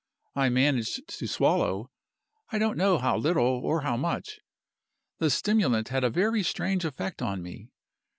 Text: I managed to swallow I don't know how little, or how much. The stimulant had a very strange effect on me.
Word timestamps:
I 0.35 0.49
managed 0.49 1.07
to 1.19 1.27
swallow 1.27 1.91
I 2.51 2.57
don't 2.57 2.75
know 2.75 2.97
how 2.97 3.17
little, 3.17 3.61
or 3.63 3.81
how 3.81 3.97
much. 3.97 4.39
The 5.19 5.29
stimulant 5.29 5.89
had 5.89 6.03
a 6.03 6.09
very 6.09 6.41
strange 6.41 6.83
effect 6.85 7.21
on 7.21 7.43
me. 7.43 7.69